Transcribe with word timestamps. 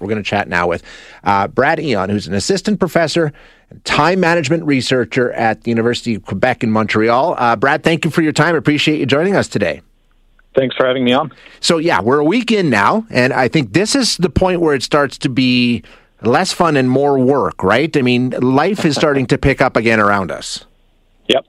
We're 0.00 0.08
going 0.08 0.22
to 0.22 0.28
chat 0.28 0.48
now 0.48 0.66
with 0.66 0.82
uh, 1.24 1.48
Brad 1.48 1.80
Aeon, 1.80 2.10
who's 2.10 2.26
an 2.26 2.34
assistant 2.34 2.78
professor 2.78 3.32
and 3.70 3.84
time 3.84 4.20
management 4.20 4.64
researcher 4.64 5.32
at 5.32 5.62
the 5.62 5.70
University 5.70 6.14
of 6.14 6.24
Quebec 6.24 6.62
in 6.62 6.70
Montreal. 6.70 7.34
Uh, 7.38 7.56
Brad, 7.56 7.82
thank 7.82 8.04
you 8.04 8.10
for 8.10 8.22
your 8.22 8.32
time. 8.32 8.54
I 8.54 8.58
appreciate 8.58 8.98
you 8.98 9.06
joining 9.06 9.36
us 9.36 9.48
today. 9.48 9.82
Thanks 10.56 10.74
for 10.74 10.86
having 10.86 11.04
me 11.04 11.12
on. 11.12 11.32
So, 11.60 11.78
yeah, 11.78 12.00
we're 12.00 12.18
a 12.18 12.24
week 12.24 12.50
in 12.50 12.70
now, 12.70 13.06
and 13.10 13.32
I 13.32 13.48
think 13.48 13.74
this 13.74 13.94
is 13.94 14.16
the 14.16 14.30
point 14.30 14.60
where 14.60 14.74
it 14.74 14.82
starts 14.82 15.18
to 15.18 15.28
be 15.28 15.82
less 16.22 16.52
fun 16.52 16.76
and 16.76 16.88
more 16.88 17.18
work, 17.18 17.62
right? 17.62 17.94
I 17.94 18.02
mean, 18.02 18.30
life 18.30 18.84
is 18.84 18.96
starting 18.96 19.26
to 19.26 19.38
pick 19.38 19.60
up 19.60 19.76
again 19.76 20.00
around 20.00 20.30
us. 20.30 20.64
Yep. 21.28 21.44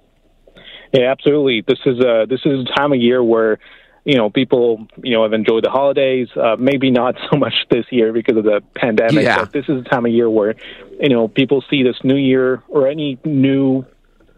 Yeah, 0.94 1.12
absolutely. 1.12 1.64
This 1.68 1.80
is 1.86 2.00
a 2.00 2.26
this 2.30 2.42
is 2.46 2.66
a 2.68 2.76
time 2.76 2.94
of 2.94 3.00
year 3.00 3.24
where 3.24 3.60
you 4.08 4.16
know, 4.16 4.30
people, 4.30 4.88
you 5.04 5.14
know, 5.14 5.24
have 5.24 5.34
enjoyed 5.34 5.66
the 5.66 5.70
holidays. 5.70 6.30
Uh, 6.34 6.56
maybe 6.58 6.90
not 6.90 7.16
so 7.30 7.38
much 7.38 7.54
this 7.70 7.86
year 7.92 8.14
because 8.14 8.38
of 8.38 8.46
the 8.46 8.64
pandemic. 8.74 9.26
Yeah. 9.26 9.40
But 9.40 9.52
this 9.52 9.66
is 9.68 9.84
the 9.84 9.90
time 9.90 10.06
of 10.06 10.14
year 10.14 10.30
where, 10.30 10.56
you 11.02 11.10
know, 11.10 11.28
people 11.28 11.62
see 11.70 11.84
this 11.84 11.98
new 12.06 12.16
year 12.16 12.64
or 12.70 12.88
any 12.88 13.20
new 13.26 13.86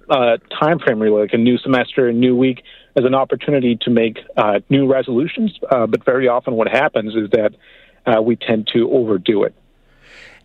uh, 0.10 0.38
time 0.60 0.80
frame, 0.80 1.00
really, 1.00 1.22
like 1.22 1.34
a 1.34 1.38
new 1.38 1.60
semester, 1.60 2.08
a 2.08 2.14
new 2.14 2.36
week, 2.36 2.64
as 2.96 3.06
an 3.06 3.14
opportunity 3.14 3.78
to 3.82 3.92
make 3.92 4.18
uh, 4.36 4.60
new 4.72 4.92
resolutions. 4.92 5.52
Uh, 5.70 5.86
but 5.86 6.04
very 6.04 6.28
often, 6.28 6.56
what 6.56 6.68
happens 6.68 7.14
is 7.14 7.30
that 7.30 7.54
uh, 8.08 8.20
we 8.20 8.36
tend 8.36 8.68
to 8.74 8.92
overdo 8.92 9.44
it. 9.44 9.54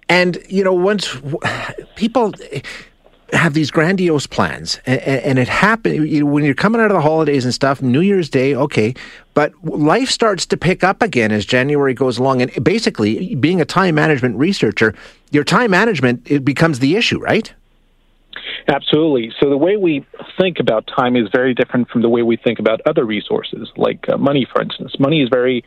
And 0.06 0.36
you 0.50 0.64
know, 0.64 0.74
once 0.74 1.16
people 1.96 2.34
have 3.34 3.54
these 3.54 3.70
grandiose 3.70 4.26
plans, 4.26 4.80
and, 4.86 5.00
and 5.00 5.38
it 5.38 5.48
happens 5.48 6.10
you 6.10 6.20
know, 6.20 6.26
when 6.26 6.44
you're 6.44 6.54
coming 6.54 6.80
out 6.80 6.90
of 6.90 6.94
the 6.94 7.00
holidays 7.00 7.44
and 7.44 7.52
stuff. 7.52 7.82
New 7.82 8.00
Year's 8.00 8.28
Day, 8.28 8.54
okay, 8.54 8.94
but 9.34 9.52
life 9.64 10.08
starts 10.08 10.46
to 10.46 10.56
pick 10.56 10.84
up 10.84 11.02
again 11.02 11.32
as 11.32 11.44
January 11.44 11.94
goes 11.94 12.18
along. 12.18 12.42
And 12.42 12.64
basically, 12.64 13.34
being 13.34 13.60
a 13.60 13.64
time 13.64 13.94
management 13.94 14.36
researcher, 14.36 14.94
your 15.30 15.44
time 15.44 15.70
management 15.70 16.22
it 16.30 16.44
becomes 16.44 16.78
the 16.78 16.96
issue, 16.96 17.18
right? 17.18 17.52
Absolutely. 18.68 19.32
So 19.41 19.50
the 19.50 19.58
way 19.58 19.76
we 19.76 20.06
think 20.38 20.58
about 20.58 20.86
time 20.86 21.16
is 21.16 21.28
very 21.32 21.54
different 21.54 21.88
from 21.91 22.02
the 22.02 22.08
way 22.08 22.22
we 22.22 22.36
think 22.36 22.58
about 22.58 22.80
other 22.86 23.04
resources, 23.04 23.70
like 23.76 24.08
uh, 24.08 24.16
money, 24.16 24.46
for 24.50 24.62
instance. 24.62 24.98
Money 24.98 25.22
is 25.22 25.28
very 25.28 25.64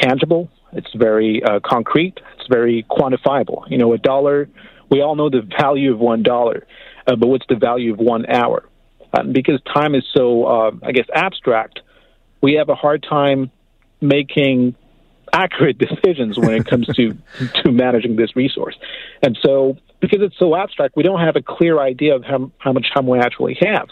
tangible. 0.00 0.50
It's 0.72 0.92
very 0.94 1.42
uh, 1.42 1.60
concrete. 1.64 2.18
It's 2.38 2.48
very 2.48 2.86
quantifiable. 2.90 3.68
You 3.70 3.78
know, 3.78 3.92
a 3.92 3.98
dollar. 3.98 4.48
We 4.90 5.02
all 5.02 5.14
know 5.16 5.28
the 5.28 5.42
value 5.60 5.92
of 5.92 5.98
one 5.98 6.22
dollar 6.22 6.66
uh, 7.06 7.16
but 7.16 7.28
what's 7.28 7.46
the 7.48 7.56
value 7.56 7.92
of 7.92 7.98
one 7.98 8.26
hour? 8.26 8.64
Um, 9.12 9.32
because 9.32 9.60
time 9.62 9.94
is 9.94 10.04
so, 10.14 10.44
uh, 10.44 10.70
I 10.82 10.92
guess, 10.92 11.06
abstract, 11.12 11.80
we 12.40 12.54
have 12.54 12.68
a 12.68 12.74
hard 12.74 13.04
time 13.08 13.50
making 14.00 14.74
accurate 15.32 15.78
decisions 15.86 16.38
when 16.38 16.54
it 16.54 16.66
comes 16.66 16.86
to 16.88 17.16
to 17.64 17.72
managing 17.72 18.16
this 18.16 18.36
resource. 18.36 18.76
And 19.22 19.38
so, 19.42 19.76
because 20.00 20.20
it's 20.22 20.38
so 20.38 20.56
abstract, 20.56 20.96
we 20.96 21.02
don't 21.02 21.20
have 21.20 21.36
a 21.36 21.42
clear 21.42 21.80
idea 21.80 22.14
of 22.14 22.24
how, 22.24 22.50
how 22.58 22.72
much 22.72 22.86
time 22.94 23.06
we 23.06 23.18
actually 23.18 23.58
have. 23.60 23.88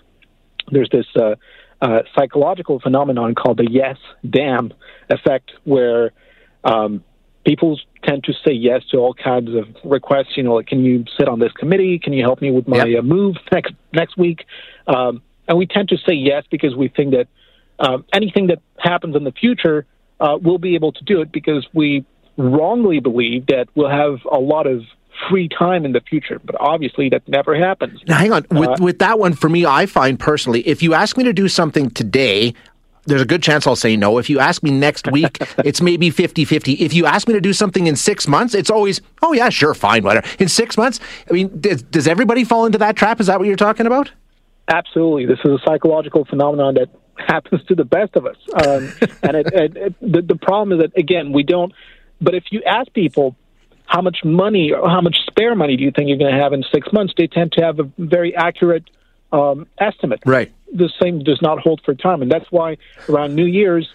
There's 0.71 0.89
this 0.91 1.07
uh, 1.17 1.35
uh, 1.81 2.03
psychological 2.17 2.81
phenomenon 2.81 3.35
called 3.35 3.59
the 3.59 3.71
yes 3.71 3.97
damn 4.29 4.73
effect, 5.09 5.53
where 5.65 6.13
um, 6.65 7.05
people 7.45 7.79
tend 8.05 8.25
to 8.25 8.33
say 8.45 8.53
yes 8.53 8.83
to 8.91 8.99
all 8.99 9.15
kinds 9.15 9.51
of 9.55 9.65
requests. 9.85 10.37
You 10.37 10.43
know, 10.43 10.55
like, 10.55 10.67
can 10.67 10.85
you 10.85 11.05
sit 11.19 11.29
on 11.29 11.39
this 11.39 11.53
committee? 11.53 11.99
Can 11.99 12.13
you 12.13 12.23
help 12.23 12.41
me 12.41 12.51
with 12.51 12.69
my 12.69 12.85
yep. 12.85 13.01
uh, 13.01 13.03
move 13.03 13.37
next 13.53 13.75
next 13.93 14.17
week? 14.17 14.45
Um, 14.87 15.23
and 15.47 15.59
we 15.59 15.67
tend 15.67 15.89
to 15.89 15.97
say 15.97 16.15
yes 16.15 16.45
because 16.51 16.77
we 16.77 16.89
think 16.89 17.13
that 17.13 17.29
um, 17.79 18.05
anything 18.13 18.49
that 18.49 18.59
happens 18.79 19.17
in 19.17 19.25
the 19.25 19.33
future, 19.33 19.87
uh, 20.21 20.37
we'll 20.41 20.59
be 20.59 20.75
able 20.75 20.93
to 20.93 21.05
do 21.05 21.21
it 21.21 21.33
because 21.33 21.67
we 21.73 22.05
wrongly 22.37 23.01
believe 23.01 23.47
that 23.47 23.69
we'll 23.75 23.91
have 23.91 24.19
a 24.31 24.39
lot 24.39 24.67
of 24.67 24.83
free 25.29 25.49
time 25.49 25.85
in 25.85 25.93
the 25.93 26.01
future. 26.01 26.41
But 26.45 26.57
obviously, 26.61 27.09
that 27.11 27.27
never 27.29 27.57
happens. 27.57 28.01
Now, 28.07 28.19
hang 28.19 28.33
on. 28.33 28.47
With, 28.51 28.69
uh, 28.69 28.77
with 28.81 28.99
that 29.01 29.19
one, 29.19 29.33
for 29.33 29.49
me, 29.49 29.67
I 29.67 29.87
find 29.87 30.19
personally, 30.19 30.61
if 30.67 30.83
you 30.83 30.95
ask 30.95 31.17
me 31.17 31.25
to 31.25 31.33
do 31.33 31.49
something 31.49 31.91
today, 31.91 32.55
there's 33.09 33.23
a 33.23 33.27
good 33.27 33.43
chance 33.43 33.67
I'll 33.67 33.77
say 33.77 33.97
no. 33.97 34.19
If 34.19 34.31
you 34.31 34.39
ask 34.39 34.63
me 34.63 34.71
next 34.71 35.11
week, 35.11 35.39
it's 35.65 35.81
maybe 35.81 36.11
50 36.11 36.45
50. 36.45 36.75
If 36.75 36.95
you 36.95 37.07
ask 37.07 37.27
me 37.27 37.35
to 37.35 37.41
do 37.41 37.53
something 37.53 37.87
in 37.87 37.97
six 37.97 38.29
months, 38.29 38.55
it's 38.55 38.71
always, 38.71 39.01
oh, 39.23 39.33
yeah, 39.33 39.49
sure, 39.49 39.75
fine, 39.75 40.05
whatever. 40.05 40.27
In 40.39 40.49
six 40.49 40.77
months, 40.77 41.01
I 41.29 41.33
mean, 41.33 41.61
does, 41.61 41.83
does 41.83 42.07
everybody 42.07 42.45
fall 42.45 42.67
into 42.67 42.79
that 42.79 42.97
trap? 42.97 43.21
Is 43.21 43.27
that 43.27 43.39
what 43.39 43.49
you're 43.49 43.57
talking 43.57 43.87
about? 43.87 44.11
Absolutely. 44.69 45.27
This 45.27 45.39
is 45.45 45.53
a 45.53 45.59
psychological 45.65 46.25
phenomenon 46.25 46.75
that 46.75 46.89
happens 47.27 47.65
to 47.65 47.75
the 47.75 47.85
best 47.85 48.15
of 48.17 48.27
us. 48.27 48.37
Um, 48.55 48.93
and 49.23 49.37
it, 49.37 49.47
it, 49.53 49.77
it, 49.77 49.95
the, 50.01 50.23
the 50.23 50.37
problem 50.37 50.79
is 50.79 50.85
that, 50.85 50.99
again, 50.99 51.33
we 51.33 51.43
don't, 51.43 51.73
but 52.21 52.35
if 52.35 52.45
you 52.51 52.63
ask 52.65 52.93
people, 52.93 53.37
how 53.87 54.03
much 54.03 54.19
money 54.23 54.71
or 54.71 54.87
how 54.87 55.01
much 55.01 55.17
spare 55.27 55.55
money 55.55 55.75
do 55.75 55.83
you 55.83 55.91
think 55.91 56.09
you're 56.09 56.19
going 56.19 56.31
to 56.31 56.39
have 56.39 56.53
in 56.53 56.63
six 56.71 56.93
months? 56.93 57.15
They 57.17 57.27
tend 57.27 57.53
to 57.53 57.65
have 57.65 57.81
a 57.81 57.91
very 57.97 58.37
accurate 58.37 58.85
um, 59.33 59.67
estimate. 59.79 60.21
Right 60.25 60.53
the 60.73 60.91
same 61.01 61.21
does 61.21 61.41
not 61.43 61.59
hold 61.61 61.81
for 61.85 61.95
time. 61.95 62.23
And 62.23 62.31
that's 62.31 62.51
why 62.51 62.77
around 63.09 63.35
New 63.35 63.47
Year's, 63.47 63.89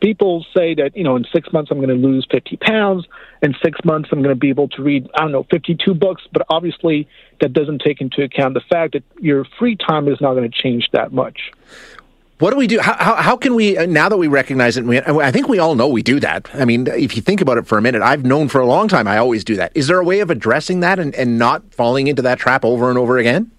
people 0.00 0.44
say 0.54 0.74
that, 0.74 0.96
you 0.96 1.04
know, 1.04 1.16
in 1.16 1.24
six 1.32 1.52
months 1.52 1.70
I'm 1.70 1.78
going 1.78 1.88
to 1.88 1.94
lose 1.94 2.26
50 2.30 2.56
pounds. 2.58 3.06
In 3.42 3.54
six 3.62 3.78
months 3.84 4.08
I'm 4.12 4.22
going 4.22 4.34
to 4.34 4.38
be 4.38 4.48
able 4.48 4.68
to 4.68 4.82
read, 4.82 5.08
I 5.14 5.22
don't 5.22 5.32
know, 5.32 5.46
52 5.50 5.94
books. 5.94 6.22
But 6.32 6.46
obviously 6.48 7.08
that 7.40 7.52
doesn't 7.52 7.80
take 7.80 8.00
into 8.00 8.22
account 8.22 8.54
the 8.54 8.60
fact 8.60 8.94
that 8.94 9.04
your 9.20 9.44
free 9.58 9.76
time 9.76 10.08
is 10.08 10.20
not 10.20 10.34
going 10.34 10.50
to 10.50 10.62
change 10.62 10.88
that 10.92 11.12
much. 11.12 11.52
What 12.38 12.50
do 12.50 12.58
we 12.58 12.66
do? 12.66 12.78
How, 12.80 12.94
how, 12.98 13.14
how, 13.14 13.36
can 13.38 13.54
we, 13.54 13.78
uh, 13.78 13.86
now 13.86 14.10
that 14.10 14.18
we 14.18 14.26
recognize 14.26 14.76
it, 14.76 14.84
we, 14.84 15.00
I 15.00 15.30
think 15.30 15.48
we 15.48 15.58
all 15.58 15.74
know 15.74 15.88
we 15.88 16.02
do 16.02 16.20
that. 16.20 16.50
I 16.52 16.66
mean, 16.66 16.86
if 16.86 17.16
you 17.16 17.22
think 17.22 17.40
about 17.40 17.56
it 17.56 17.66
for 17.66 17.78
a 17.78 17.82
minute, 17.82 18.02
I've 18.02 18.26
known 18.26 18.48
for 18.48 18.60
a 18.60 18.66
long 18.66 18.88
time 18.88 19.08
I 19.08 19.16
always 19.16 19.42
do 19.42 19.56
that. 19.56 19.72
Is 19.74 19.86
there 19.86 19.98
a 19.98 20.04
way 20.04 20.20
of 20.20 20.28
addressing 20.28 20.80
that 20.80 20.98
and, 20.98 21.14
and 21.14 21.38
not 21.38 21.72
falling 21.72 22.08
into 22.08 22.20
that 22.22 22.38
trap 22.38 22.62
over 22.62 22.90
and 22.90 22.98
over 22.98 23.16
again? 23.16 23.50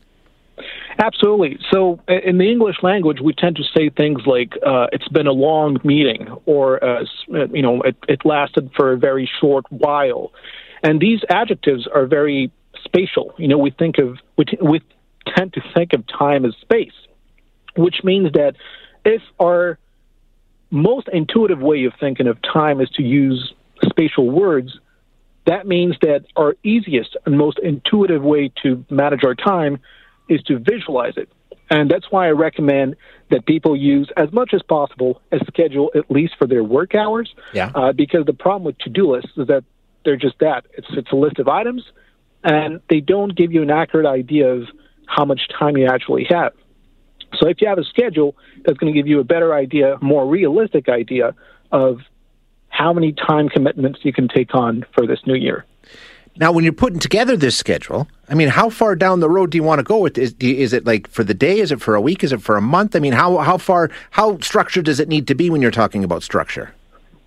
Absolutely. 1.00 1.60
So, 1.72 2.00
in 2.08 2.40
the 2.40 2.50
English 2.50 2.78
language, 2.82 3.20
we 3.22 3.34
tend 3.34 3.56
to 3.58 3.64
say 3.76 3.90
things 3.90 4.22
like 4.26 4.54
uh, 4.66 4.88
"it's 4.92 5.08
been 5.10 5.28
a 5.28 5.32
long 5.32 5.78
meeting" 5.84 6.28
or 6.46 6.84
uh, 6.84 7.06
"you 7.28 7.62
know, 7.62 7.82
it, 7.84 7.96
it 8.08 8.26
lasted 8.26 8.72
for 8.76 8.94
a 8.94 8.98
very 8.98 9.30
short 9.40 9.66
while," 9.70 10.32
and 10.82 11.00
these 11.00 11.20
adjectives 11.30 11.88
are 11.94 12.08
very 12.08 12.52
spatial. 12.84 13.36
You 13.38 13.48
know, 13.48 13.60
we 13.60 13.70
think 13.70 14.00
of 14.00 14.18
we, 14.38 14.46
t- 14.46 14.58
we 14.62 14.82
tend 15.36 15.54
to 15.54 15.62
think 15.76 15.94
of 15.94 16.04
time 16.08 16.46
as 16.46 16.56
space, 16.62 16.98
which 17.76 17.98
means 18.04 18.32
that 18.34 18.56
if 19.06 19.22
our 19.40 19.78
most 20.72 21.08
intuitive 21.14 21.60
way 21.60 21.86
of 21.86 21.94
thinking 22.00 22.28
of 22.28 22.42
time 22.42 22.82
is 22.82 22.90
to 22.92 23.04
use 23.04 23.54
spatial 23.88 24.30
words, 24.30 24.80
that 25.46 25.68
means 25.68 25.96
that 26.02 26.26
our 26.36 26.56
easiest 26.64 27.16
and 27.26 27.38
most 27.38 27.60
intuitive 27.60 28.24
way 28.24 28.52
to 28.64 28.84
manage 28.90 29.24
our 29.24 29.36
time 29.36 29.80
is 30.30 30.42
to 30.44 30.60
visualize 30.60 31.14
it. 31.18 31.30
And 31.70 31.92
that's 31.92 32.12
why 32.12 32.28
I 32.28 32.32
recommend 32.32 32.96
that 33.30 33.46
people 33.46 33.76
use 33.76 34.10
as 34.16 34.32
much 34.32 34.54
as 34.54 34.62
possible 34.62 35.22
a 35.32 35.40
schedule, 35.48 35.92
at 35.96 36.10
least 36.10 36.36
for 36.38 36.48
their 36.48 36.64
work 36.64 36.96
hours. 36.96 37.34
Yeah. 37.54 37.72
Uh, 37.76 37.92
because 37.92 38.26
the 38.26 38.34
problem 38.34 38.64
with 38.64 38.78
to 38.80 38.90
do 38.90 39.12
lists 39.12 39.32
is 39.36 39.48
that 39.48 39.64
they're 40.06 40.16
just 40.16 40.40
that. 40.40 40.66
It's, 40.78 40.88
it's 40.92 41.12
a 41.12 41.16
list 41.16 41.40
of 41.40 41.50
items, 41.50 41.84
and 42.44 42.80
they 42.90 43.02
don't 43.02 43.36
give 43.36 43.52
you 43.52 43.62
an 43.62 43.70
accurate 43.70 44.06
idea 44.06 44.48
of 44.48 44.68
how 45.08 45.26
much 45.26 45.42
time 45.60 45.76
you 45.76 45.88
actually 45.88 46.26
have. 46.30 46.54
So 47.36 47.50
if 47.50 47.62
you 47.62 47.68
have 47.68 47.78
a 47.78 47.84
schedule, 47.84 48.38
that's 48.66 48.78
going 48.78 48.94
to 48.94 48.98
give 48.98 49.08
you 49.08 49.20
a 49.20 49.26
better 49.26 49.54
idea, 49.54 49.98
more 50.02 50.26
realistic 50.26 50.88
idea 50.88 51.36
of 51.72 52.00
how 52.70 52.94
many 52.94 53.12
time 53.12 53.50
commitments 53.50 54.00
you 54.04 54.14
can 54.14 54.28
take 54.30 54.56
on 54.56 54.86
for 54.94 55.06
this 55.06 55.20
new 55.26 55.36
year. 55.36 55.66
Now, 56.38 56.52
when 56.52 56.64
you're 56.64 56.74
putting 56.74 57.00
together 57.00 57.36
this 57.36 57.58
schedule, 57.58 58.08
I 58.30 58.34
mean, 58.34 58.50
how 58.50 58.70
far 58.70 58.96
down 58.96 59.22
the 59.22 59.30
road 59.30 59.52
do 59.52 59.58
you 59.58 59.64
want 59.64 59.80
to 59.80 59.84
go 59.84 60.00
with 60.00 60.16
this? 60.16 60.34
Is 60.40 60.74
it 60.74 60.86
like 60.86 61.08
for 61.10 61.24
the 61.24 61.34
day? 61.34 61.60
Is 61.60 61.72
it 61.72 61.82
for 61.82 61.96
a 61.96 62.02
week? 62.02 62.24
Is 62.24 62.34
it 62.34 62.42
for 62.42 62.58
a 62.58 62.62
month? 62.62 62.96
I 62.96 63.00
mean, 63.00 63.14
how, 63.14 63.38
how 63.38 63.58
far, 63.58 63.90
how 64.12 64.38
structured 64.40 64.86
does 64.86 65.00
it 65.00 65.08
need 65.08 65.28
to 65.28 65.36
be 65.36 65.50
when 65.50 65.62
you're 65.62 65.72
talking 65.72 66.04
about 66.04 66.24
structure? 66.24 66.74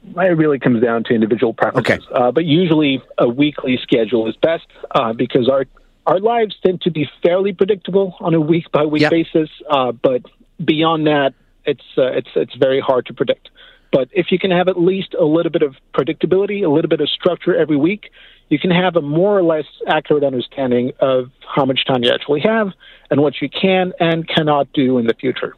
It 0.04 0.36
really 0.36 0.58
comes 0.58 0.82
down 0.82 1.04
to 1.04 1.14
individual 1.14 1.54
preferences. 1.54 2.06
Okay. 2.06 2.14
Uh, 2.14 2.32
but 2.32 2.44
usually 2.44 3.02
a 3.16 3.28
weekly 3.28 3.78
schedule 3.82 4.28
is 4.28 4.36
best 4.36 4.66
uh, 4.90 5.12
because 5.12 5.48
our, 5.48 5.64
our 6.06 6.20
lives 6.20 6.54
tend 6.64 6.82
to 6.82 6.90
be 6.90 7.08
fairly 7.22 7.52
predictable 7.52 8.16
on 8.20 8.34
a 8.34 8.40
week 8.40 8.70
by 8.70 8.84
week 8.84 9.08
basis. 9.08 9.48
Uh, 9.68 9.92
but 9.92 10.22
beyond 10.62 11.06
that, 11.06 11.34
it's, 11.64 11.84
uh, 11.96 12.12
it's, 12.12 12.28
it's 12.34 12.54
very 12.56 12.80
hard 12.80 13.06
to 13.06 13.14
predict. 13.14 13.50
But 13.92 14.08
if 14.12 14.30
you 14.30 14.38
can 14.38 14.50
have 14.50 14.68
at 14.68 14.78
least 14.78 15.14
a 15.18 15.24
little 15.24 15.50
bit 15.50 15.62
of 15.62 15.74
predictability, 15.94 16.64
a 16.64 16.68
little 16.68 16.88
bit 16.88 17.00
of 17.00 17.08
structure 17.08 17.56
every 17.56 17.76
week, 17.76 18.10
you 18.48 18.58
can 18.58 18.70
have 18.70 18.96
a 18.96 19.00
more 19.00 19.38
or 19.38 19.42
less 19.42 19.64
accurate 19.86 20.24
understanding 20.24 20.92
of 21.00 21.30
how 21.54 21.64
much 21.64 21.84
time 21.86 22.02
you 22.04 22.10
actually 22.10 22.40
have 22.40 22.72
and 23.10 23.20
what 23.20 23.40
you 23.40 23.48
can 23.48 23.92
and 23.98 24.28
cannot 24.28 24.72
do 24.72 24.98
in 24.98 25.06
the 25.06 25.14
future. 25.14 25.54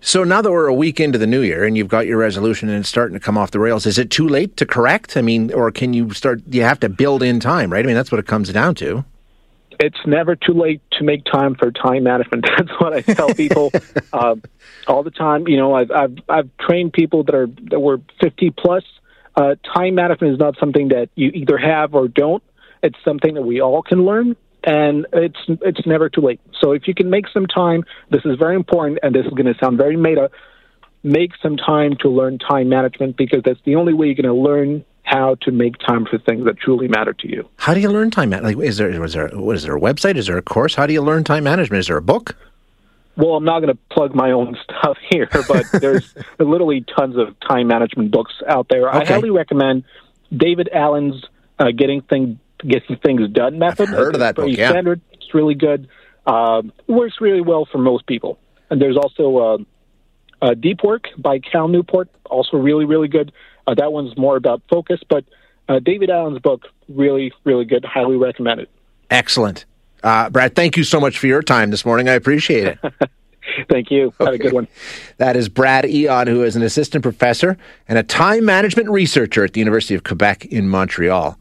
So 0.00 0.24
now 0.24 0.42
that 0.42 0.50
we're 0.50 0.66
a 0.66 0.74
week 0.74 1.00
into 1.00 1.18
the 1.18 1.26
new 1.26 1.42
year 1.42 1.64
and 1.64 1.76
you've 1.76 1.88
got 1.88 2.06
your 2.06 2.18
resolution 2.18 2.68
and 2.68 2.78
it's 2.78 2.88
starting 2.88 3.14
to 3.14 3.20
come 3.20 3.36
off 3.36 3.50
the 3.50 3.60
rails, 3.60 3.86
is 3.86 3.98
it 3.98 4.10
too 4.10 4.28
late 4.28 4.56
to 4.56 4.66
correct? 4.66 5.16
I 5.16 5.22
mean, 5.22 5.52
or 5.52 5.70
can 5.70 5.92
you 5.92 6.12
start? 6.12 6.42
You 6.48 6.62
have 6.62 6.80
to 6.80 6.88
build 6.88 7.22
in 7.22 7.40
time, 7.40 7.72
right? 7.72 7.84
I 7.84 7.86
mean, 7.86 7.96
that's 7.96 8.12
what 8.12 8.18
it 8.18 8.26
comes 8.26 8.52
down 8.52 8.74
to 8.76 9.04
it's 9.78 9.98
never 10.06 10.36
too 10.36 10.52
late 10.52 10.80
to 10.92 11.04
make 11.04 11.24
time 11.24 11.54
for 11.54 11.70
time 11.70 12.04
management. 12.04 12.46
That's 12.56 12.70
what 12.80 12.92
I 12.92 13.00
tell 13.02 13.34
people 13.34 13.70
uh, 14.12 14.36
all 14.86 15.02
the 15.02 15.10
time. 15.10 15.48
You 15.48 15.56
know, 15.56 15.74
I've, 15.74 15.90
I've 15.90 16.18
I've 16.28 16.50
trained 16.58 16.92
people 16.92 17.24
that 17.24 17.34
are 17.34 17.48
that 17.70 17.80
were 17.80 18.00
50 18.20 18.50
plus 18.50 18.84
uh, 19.36 19.54
time 19.74 19.94
management 19.94 20.32
is 20.32 20.38
not 20.38 20.56
something 20.58 20.88
that 20.88 21.10
you 21.14 21.28
either 21.28 21.58
have 21.58 21.94
or 21.94 22.08
don't. 22.08 22.42
It's 22.82 22.96
something 23.04 23.34
that 23.34 23.42
we 23.42 23.60
all 23.60 23.82
can 23.82 24.04
learn, 24.04 24.36
and 24.64 25.06
it's 25.12 25.38
it's 25.48 25.86
never 25.86 26.08
too 26.08 26.22
late. 26.22 26.40
So 26.60 26.72
if 26.72 26.88
you 26.88 26.94
can 26.94 27.10
make 27.10 27.26
some 27.28 27.46
time, 27.46 27.84
this 28.10 28.22
is 28.24 28.38
very 28.38 28.56
important, 28.56 29.00
and 29.02 29.14
this 29.14 29.26
is 29.26 29.32
going 29.32 29.46
to 29.46 29.54
sound 29.60 29.78
very 29.78 29.96
meta. 29.96 30.30
Make 31.02 31.32
some 31.42 31.56
time 31.56 31.96
to 32.00 32.08
learn 32.08 32.38
time 32.38 32.68
management 32.68 33.16
because 33.16 33.42
that's 33.44 33.60
the 33.64 33.76
only 33.76 33.94
way 33.94 34.06
you're 34.06 34.14
going 34.14 34.24
to 34.24 34.34
learn 34.34 34.84
how 35.06 35.36
to 35.36 35.52
make 35.52 35.78
time 35.78 36.04
for 36.04 36.18
things 36.18 36.44
that 36.44 36.58
truly 36.58 36.88
matter 36.88 37.12
to 37.12 37.28
you. 37.28 37.48
How 37.58 37.74
do 37.74 37.80
you 37.80 37.88
learn 37.88 38.10
time 38.10 38.30
management? 38.30 38.58
Like, 38.58 38.68
is 38.68 38.76
there 38.76 39.04
is 39.04 39.12
there 39.12 39.28
what 39.28 39.56
is 39.56 39.62
there 39.62 39.76
a 39.76 39.80
website? 39.80 40.16
Is 40.16 40.26
there 40.26 40.36
a 40.36 40.42
course? 40.42 40.74
How 40.74 40.84
do 40.84 40.92
you 40.92 41.00
learn 41.00 41.22
time 41.22 41.44
management? 41.44 41.80
Is 41.80 41.86
there 41.86 41.96
a 41.96 42.02
book? 42.02 42.36
Well, 43.16 43.36
I'm 43.36 43.44
not 43.44 43.60
going 43.60 43.72
to 43.72 43.78
plug 43.94 44.14
my 44.14 44.32
own 44.32 44.58
stuff 44.64 44.98
here, 45.08 45.28
but 45.48 45.64
there's 45.80 46.12
literally 46.38 46.84
tons 46.96 47.16
of 47.16 47.38
time 47.40 47.68
management 47.68 48.10
books 48.10 48.34
out 48.48 48.66
there. 48.68 48.88
Okay. 48.90 48.98
I 48.98 49.04
highly 49.04 49.30
recommend 49.30 49.84
David 50.36 50.68
Allen's 50.72 51.24
uh, 51.60 51.70
"Getting 51.70 52.02
Things 52.02 52.36
Getting 52.58 52.96
Things 52.96 53.30
Done" 53.30 53.60
method. 53.60 53.88
I've 53.88 53.94
heard 53.94 54.08
it's 54.08 54.16
of 54.16 54.20
that 54.20 54.34
book. 54.34 54.48
Yeah. 54.48 54.70
Standard. 54.70 55.00
It's 55.12 55.32
really 55.34 55.54
good. 55.54 55.88
Uh, 56.26 56.62
works 56.88 57.20
really 57.20 57.40
well 57.42 57.64
for 57.70 57.78
most 57.78 58.08
people. 58.08 58.40
And 58.70 58.82
there's 58.82 58.96
also 58.96 59.38
uh, 59.38 59.58
uh, 60.42 60.54
Deep 60.54 60.82
Work 60.82 61.04
by 61.16 61.38
Cal 61.38 61.68
Newport, 61.68 62.08
also 62.28 62.56
really 62.56 62.84
really 62.84 63.08
good. 63.08 63.30
Uh, 63.66 63.74
that 63.74 63.92
one's 63.92 64.16
more 64.16 64.36
about 64.36 64.62
focus, 64.70 65.00
but 65.08 65.24
uh, 65.68 65.78
David 65.80 66.10
Allen's 66.10 66.38
book 66.38 66.66
really 66.88 67.32
really 67.44 67.64
good. 67.64 67.84
Highly 67.84 68.16
recommend 68.16 68.60
it. 68.60 68.70
Excellent. 69.10 69.64
Uh, 70.02 70.30
Brad, 70.30 70.54
thank 70.54 70.76
you 70.76 70.84
so 70.84 71.00
much 71.00 71.18
for 71.18 71.26
your 71.26 71.42
time 71.42 71.70
this 71.70 71.84
morning. 71.84 72.08
I 72.08 72.12
appreciate 72.12 72.64
it. 72.66 72.78
thank 73.68 73.90
you. 73.90 74.12
Have 74.20 74.34
a 74.34 74.38
good 74.38 74.52
one. 74.52 74.68
That 75.16 75.36
is 75.36 75.48
Brad 75.48 75.84
Aeon, 75.84 76.26
who 76.28 76.44
is 76.44 76.54
an 76.54 76.62
assistant 76.62 77.02
professor 77.02 77.56
and 77.88 77.98
a 77.98 78.02
time 78.02 78.44
management 78.44 78.88
researcher 78.88 79.44
at 79.44 79.54
the 79.54 79.60
University 79.60 79.94
of 79.94 80.04
Quebec 80.04 80.46
in 80.46 80.68
Montreal. 80.68 81.34